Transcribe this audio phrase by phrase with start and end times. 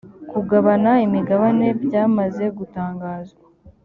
[0.31, 3.43] kugabana imigabane byamaze gutangazwa.